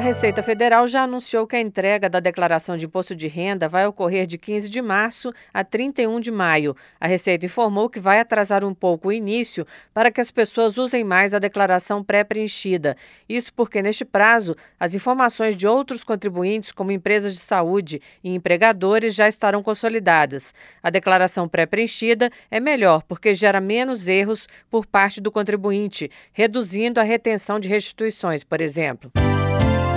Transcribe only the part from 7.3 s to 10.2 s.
informou que vai atrasar um pouco o início para que